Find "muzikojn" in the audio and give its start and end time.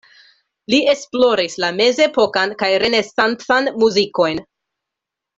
3.83-4.41